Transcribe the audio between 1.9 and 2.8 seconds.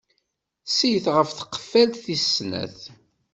tis snat.